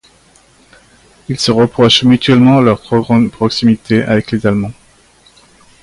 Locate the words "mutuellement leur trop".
2.05-3.01